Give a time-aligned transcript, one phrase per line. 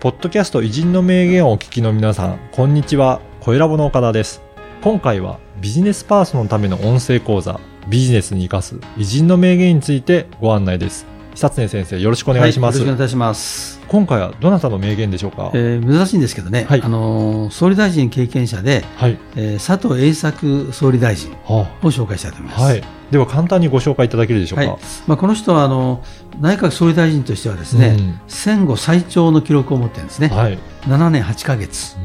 [0.00, 3.20] ポッドキャスト偉人の名言をお聞きの皆さん、こんにちは。
[3.40, 4.40] 小ラボの岡田です。
[4.80, 11.04] 今回はビジネスパーソンのための音声講座、ビジネスに生かす偉人の名言についてご案内です。
[11.34, 12.78] 久常先生、よろしくお願いします。
[12.78, 13.78] はい、よろしくお願いいたします。
[13.88, 19.18] 今回はどなたの名言でしょうか、えー、珍しいんですけどね、はいあのー総理大臣経験者で、はい。
[19.36, 22.62] えー佐藤栄作総理大臣はを紹介したいと思います。
[22.64, 22.99] はい。
[23.10, 24.80] では簡単にご紹介いただけるでしょうか、はい。
[25.06, 26.02] まあ、この人はあの
[26.40, 28.20] 内閣総理大臣としてはですね、うん。
[28.28, 30.58] 戦後最長の記録を持ってるんですね、はい。
[30.82, 31.96] 7年8ヶ月。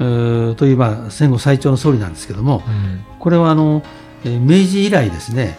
[0.00, 0.56] うん。
[0.56, 3.04] という、まあ、戦後最長の総理なんですけども、うん。
[3.18, 3.82] これはあの、
[4.24, 5.56] えー明治以来ですね、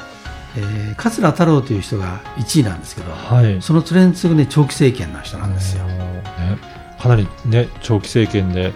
[0.55, 3.61] えー桂太郎という人が1位なんですけど、はい。
[3.61, 5.85] その連れに次ぐ、ね、長期政権の人なんですよ。
[5.85, 6.13] ね、
[6.99, 8.71] かなりね、長期政権で、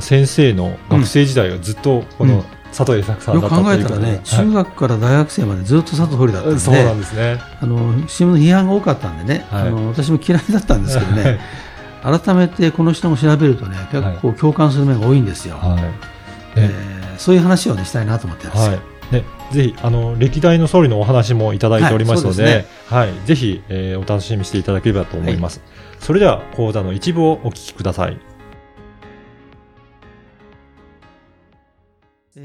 [0.00, 7.38] 先生の学生時代はずっとこのうん佐藤栄作さんよくだったと考えたらね、はい中学から大学生までずっと佐藤総理だったんで、そうなんですね。
[7.60, 11.40] あの新聞の批判が多かったんでね、はいあの私も嫌いだったんですけどはいね、
[12.02, 15.56] 改めてこの人も調べるとね、結構共感する面が多いんですよ。
[15.56, 15.82] はい。
[16.56, 18.72] えねーそういう話を、ね、したいなと思ってるんですよ。
[18.72, 18.80] はい。
[19.12, 25.60] ね、ぜひ、あの、歴代の総理のお話もいただいておりますので、ははいい、そうぜひ、えーお楽しみにしていただければと思います。
[25.98, 28.29] それでは、講座の一部をお聞きください。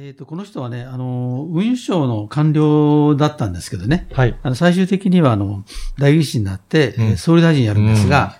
[0.07, 4.37] えー、とこの人はね、あの運輸省の官僚だったんですけどね、はい。
[4.43, 5.65] あの最終的にはあの
[5.97, 8.37] 代議士になって、うんえー総理大臣やるんですが、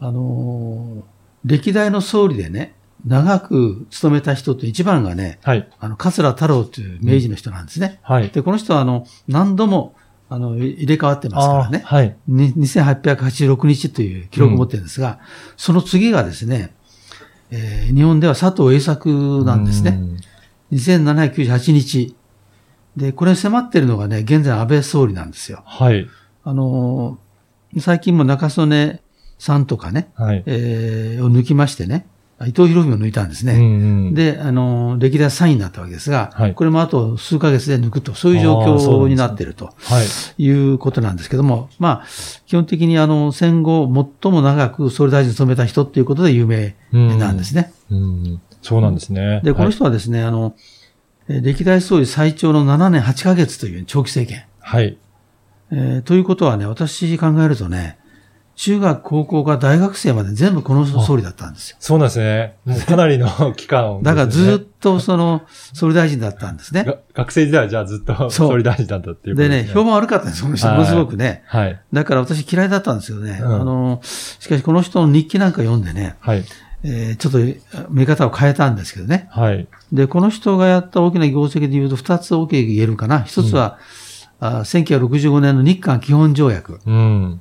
[0.00, 1.04] あの
[1.44, 2.74] 歴代の総理でね、
[3.06, 5.68] 長く務めた人と一番がね、はい。
[5.78, 8.00] あの桂太郎という明治の人なんですね。
[8.02, 8.30] はい。
[8.30, 9.94] で、この人はあの何度も
[10.28, 11.82] あの入れ替わってますからね。
[11.84, 12.16] はい。
[12.26, 15.20] に2886日という記録を持ってるんですが、
[15.56, 16.74] その次がですね、
[17.52, 20.00] えー日本では佐藤栄作なんですね。
[20.70, 20.78] うん。
[20.78, 22.14] 2798日。
[22.96, 25.62] で、これに迫ってるのがね、現在安倍総理なんですよ。
[25.66, 26.06] はい。
[26.44, 27.28] あのー
[27.80, 29.02] 最近も中曽根
[29.38, 30.42] さんとかね、はい。
[30.46, 33.54] えーを抜きましてね、あ伊藤博文を抜いたんですね。
[33.54, 33.64] うんう
[34.10, 40.02] ん、で、あのー歴代3位になったわけですが、はいこれもあと数ヶ月で抜くと、そういう状況になっているとは
[40.38, 40.42] い。
[40.42, 42.06] いうことなんですけども、まあ、
[42.46, 43.86] 基本的にあの、戦後
[44.22, 47.72] 最も長く総理大臣を務めた人っていうことで有名なんですね。
[47.90, 48.40] うん。
[48.62, 49.40] そうなんですね。
[49.42, 50.54] で、この人はですね、あの、
[51.28, 54.46] えー歴代総理最長の7年8ヶ月という長期政権。
[54.60, 54.96] はい。
[55.70, 57.98] えーということはね、私考えるとね、
[58.58, 61.76] 中学、高校から大学生まで全部この総理だったんですよ。
[61.78, 62.56] そうなんですね。
[62.64, 64.68] もうかなりの期間、だからずっと。
[64.80, 66.84] とその総理大臣だったんですね。
[66.84, 70.66] が学生時代はじゃあずっと総理大臣だったっていうことでね、評判悪かったんです、この人。
[70.68, 71.42] はいものすごくね。
[71.46, 71.80] はい。
[71.92, 73.38] だから私嫌いだったんですけどね。
[73.42, 76.44] うんあの、しかしこの人の日記なんか読んでね、はい。
[76.84, 77.38] えーちょっと
[77.90, 79.28] 見方を変えたんですけどね。
[79.30, 79.66] はい。
[79.92, 83.22] で、この人がやった大きな業績で言うと二つ大きく言えるかな。
[83.22, 83.78] 一つは、
[84.40, 86.80] あ1965年の日韓基本条約。
[86.86, 87.40] うん。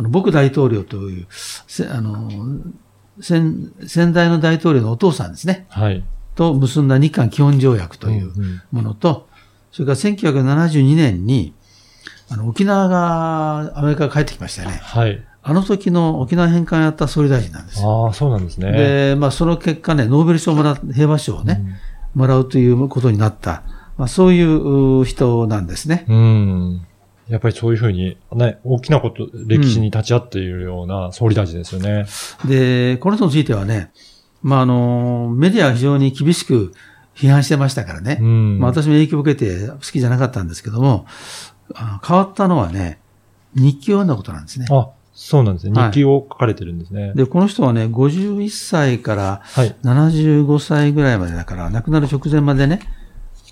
[0.00, 2.30] あの、僕大統領という、せあの、
[3.20, 5.66] 先、先代の大統領のお父さんですね。
[5.68, 6.02] はい。
[6.34, 9.28] と結んだ日韓基本条約といううんものと、
[9.70, 11.52] それから1972年に、
[12.30, 14.78] あの、沖縄がアメリカから帰ってきましたよね。
[14.82, 15.22] はい。
[15.42, 18.06] あの時の沖縄返還やった総理大臣なんですよ。
[18.06, 18.72] ああ、そうなんですね。
[18.72, 21.62] で、まあ、その結果ね、ノーベル賞をもらっ平和賞をね、
[22.14, 23.64] もらうということになった、
[23.98, 26.06] まあ、そういう人なんですね。
[26.08, 26.86] うん。
[27.30, 32.06] やっぱりそういうふうに、ね、大きなこと、歴史に立ち会っているような総理大臣ですよね。
[32.44, 33.92] で、この人についてはね、
[34.42, 36.72] まあ、あの、メディアは非常に厳しく
[37.14, 38.18] 批判してましたからね。
[38.20, 38.58] うん。
[38.58, 41.06] まあ、私も影響を受けて好きじゃなかったんですけども、
[41.74, 42.98] あ変わったのはね、
[43.54, 44.66] 日記を読んだことなんですね。
[44.70, 45.72] あ、そうなんですね。
[45.78, 47.12] はい日記を書かれてるんですね。
[47.14, 49.76] で、この人はね、51歳からはい。
[49.84, 52.80] 75歳ぐらいまでだから、亡くなる直前までね、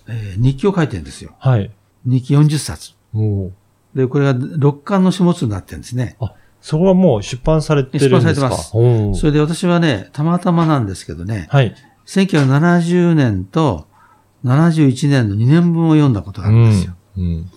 [0.08, 1.36] えー日記を書いてるんですよ。
[1.38, 1.70] はい。
[2.04, 2.94] 日記40冊。
[3.12, 3.52] もう、
[3.98, 6.16] で、これが6巻の書物になってるんですね。
[6.20, 8.18] あ、そこはもう出版されてるんですか？
[8.20, 11.74] 出版されてますそれで私はね、たまたまなんですけどね、はい。
[12.06, 13.86] 1970年と
[14.44, 16.94] 71年の2年分を読んだことがあるんですよ。
[17.16, 17.50] うん。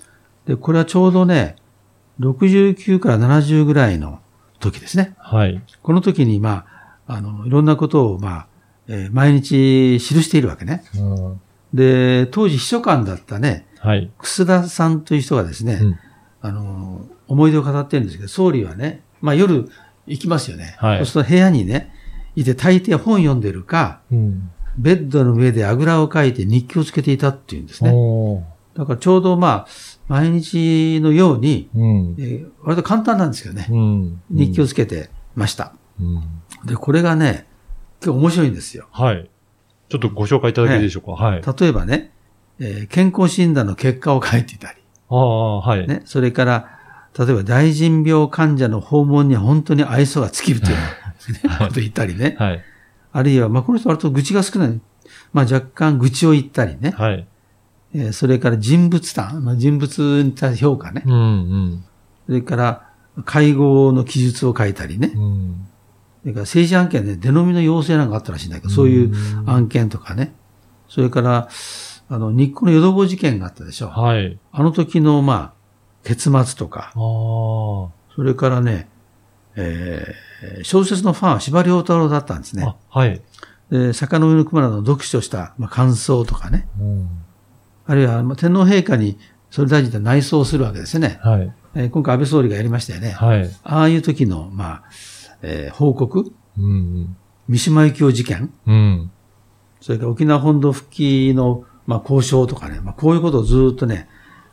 [0.47, 1.55] で、これはちょうどね、
[2.19, 4.19] 69から70ぐらいの
[4.59, 5.13] 時ですね。
[5.19, 5.61] はい。
[5.83, 6.65] この時に、ま
[7.07, 8.47] あ、あの、いろんなことを、まあ、
[8.87, 10.83] えー毎日記しているわけね。
[10.95, 11.41] うん。
[11.73, 14.11] で、当時秘書官だったね、はい。
[14.17, 15.99] 楠田さんという人がですね、うん
[16.41, 19.69] あの、思い出を語ってるんですけど、総理はね、まあ夜
[20.07, 20.75] 行きますよね。
[20.79, 21.93] はいそうすると部屋にね、
[22.35, 24.51] いて大抵本読んでるか、うん。
[24.77, 27.91] ベッドの上であぐらをかいて日記をつけていたっていうんですね。
[28.73, 29.67] だからちょうどまあ、
[30.07, 32.21] 毎日のように、うんえ。
[32.23, 34.21] ー割と簡単なんですけどね、うん。
[34.29, 35.73] 日記をつけてました。
[35.99, 36.21] うん。
[36.65, 37.47] で、これがね、
[37.99, 38.87] 結構面白いんですよ。
[38.91, 39.29] はい。
[39.89, 41.11] ちょっとご紹介いただけるでしょうか。
[41.11, 41.41] はい。
[41.41, 42.11] 例えばね、
[42.59, 44.80] えー健康診断の結果を書いていたり、
[45.11, 45.87] ああ、はい。
[45.87, 46.69] ね、それから、
[47.17, 50.77] 例えば大臣病患者の訪問には本当に愛想が尽きるという
[51.59, 52.35] こと 言ったりね。
[52.39, 52.61] はい。
[53.11, 54.79] あるいは、まあ、この人割と愚痴が少ない。
[55.33, 56.93] まあ、若干愚痴を言ったりね。
[56.97, 57.27] はい。
[57.93, 61.03] えーそれから人物談、まあ、人物に対して評価ね。
[61.05, 61.83] うんうん。
[62.25, 62.87] それから、
[63.25, 65.11] 会合の記述を書いたりね。
[65.13, 65.67] うん。
[66.21, 69.13] それから政治案件で出飲みの要請なんかあったらしいんだけど、そういう
[69.45, 70.33] 案件とかね。
[70.87, 71.49] それから、
[72.13, 73.87] あの、日光の淀坊事件があったでしょ。
[73.87, 74.37] はい。
[74.51, 75.53] あの時の、まあ、
[76.03, 76.93] 結末とかあ、あ。
[76.95, 78.89] それからね、
[79.55, 83.21] えー小説のファンは司馬遼太郎だったんですねあ。、はい。
[83.69, 86.67] で、坂の上の熊などの読書した、まあ、感想とかね。
[86.79, 87.09] うん。
[87.85, 89.17] あるいは、まあ、天皇陛下に
[89.51, 91.19] 総理大臣で内装するわけですよね。
[91.21, 91.53] はい。
[91.75, 93.11] えー今回安倍総理がやりましたよね。
[93.11, 93.49] はい。
[93.63, 94.83] ああいう時の、まあ、
[95.43, 97.15] えー報告、うん
[97.47, 98.75] 三島由紀夫事件、うん。
[98.75, 99.11] うん。
[99.79, 104.07] それから沖縄本土復帰の、まあ、交渉とかね、まあ、こういうことをずっとね、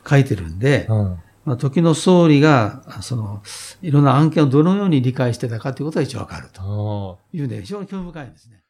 [0.07, 3.41] 書いてるんで、うんまあ、時の総理が、あその、
[3.81, 7.19] いろんな案件をどのように理解してたかということが一応わかると。
[7.33, 8.61] いうね、非常に興味深いですね。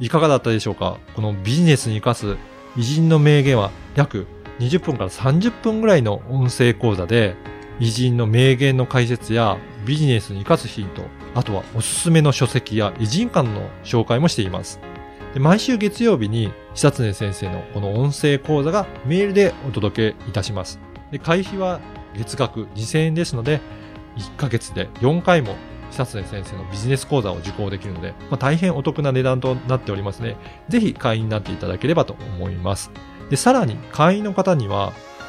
[0.00, 0.98] いかがだったでしょうか？
[1.14, 2.36] このビジネスに活かす
[2.76, 4.26] 偉人の名言は約
[4.58, 7.36] 20分から30分ぐらいの音声講座で
[7.78, 11.02] 偉人の名言の解説やビジネスに活かすヒント、
[11.34, 14.80] あとはおすすめの書籍や偉人館の紹介もしています。
[15.34, 20.78] で毎週月曜日に久常先生のこの音声講座がメールでお届けいたします。
[21.10, 21.80] で会費は
[22.14, 23.60] 月額2000円ですので、
[24.16, 25.56] 1ヶ月で4回も
[25.90, 30.36] 久常先生のビジネス講座を受講できるので、まあ、大変お得な値段となっておりますね、
[30.68, 32.90] ぜひ会員になっていただければと思います。
[33.30, 34.92] で、さらに会員の方には、